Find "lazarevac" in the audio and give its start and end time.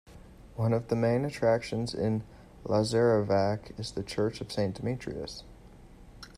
2.65-3.79